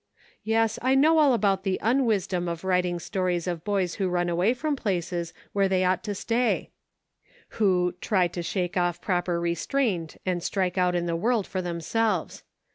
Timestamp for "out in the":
10.75-11.15